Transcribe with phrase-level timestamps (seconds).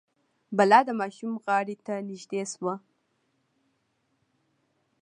[0.57, 2.71] بلا د ماشوم غاړې ته نژدې شو.